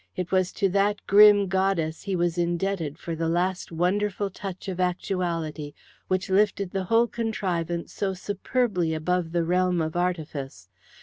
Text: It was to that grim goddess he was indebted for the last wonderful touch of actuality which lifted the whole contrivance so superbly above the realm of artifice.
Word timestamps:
It 0.15 0.31
was 0.31 0.51
to 0.53 0.67
that 0.69 0.99
grim 1.05 1.47
goddess 1.47 2.01
he 2.01 2.15
was 2.15 2.35
indebted 2.35 2.97
for 2.97 3.13
the 3.15 3.29
last 3.29 3.71
wonderful 3.71 4.31
touch 4.31 4.67
of 4.67 4.79
actuality 4.79 5.75
which 6.07 6.27
lifted 6.27 6.71
the 6.71 6.85
whole 6.85 7.05
contrivance 7.05 7.93
so 7.93 8.15
superbly 8.15 8.95
above 8.95 9.31
the 9.31 9.43
realm 9.43 9.79
of 9.79 9.95
artifice. 9.95 10.69